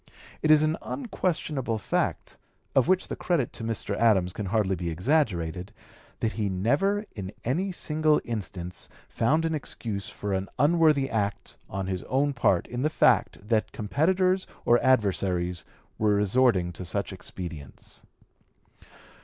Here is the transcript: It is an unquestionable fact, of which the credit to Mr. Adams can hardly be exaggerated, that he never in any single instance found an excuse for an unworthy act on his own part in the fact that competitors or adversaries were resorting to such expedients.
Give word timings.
It 0.41 0.49
is 0.49 0.63
an 0.63 0.77
unquestionable 0.81 1.77
fact, 1.77 2.39
of 2.73 2.87
which 2.87 3.07
the 3.07 3.15
credit 3.15 3.53
to 3.53 3.63
Mr. 3.63 3.95
Adams 3.95 4.33
can 4.33 4.47
hardly 4.47 4.75
be 4.75 4.89
exaggerated, 4.89 5.71
that 6.21 6.31
he 6.31 6.49
never 6.49 7.05
in 7.15 7.31
any 7.45 7.71
single 7.71 8.19
instance 8.25 8.89
found 9.07 9.45
an 9.45 9.53
excuse 9.53 10.09
for 10.09 10.33
an 10.33 10.49
unworthy 10.57 11.07
act 11.07 11.55
on 11.69 11.85
his 11.85 12.01
own 12.05 12.33
part 12.33 12.65
in 12.65 12.81
the 12.81 12.89
fact 12.89 13.47
that 13.47 13.71
competitors 13.73 14.47
or 14.65 14.83
adversaries 14.83 15.65
were 15.99 16.15
resorting 16.15 16.73
to 16.73 16.83
such 16.83 17.13
expedients. 17.13 18.01